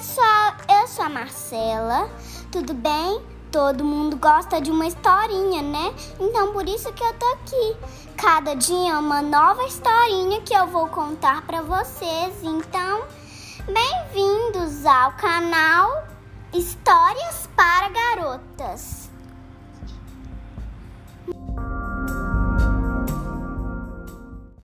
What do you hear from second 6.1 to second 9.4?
Então por isso que eu tô aqui. Cada dia é uma